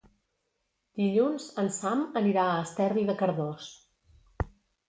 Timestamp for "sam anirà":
1.77-2.47